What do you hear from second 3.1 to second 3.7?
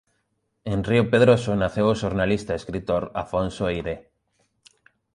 Afonso